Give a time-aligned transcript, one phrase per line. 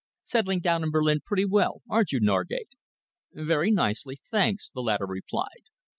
[0.23, 2.69] Settling down in Berlin pretty well, aren't you, Norgate?"
[3.33, 5.69] "Very nicely, thanks," the latter replied.